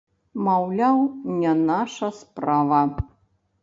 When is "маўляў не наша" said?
0.47-2.13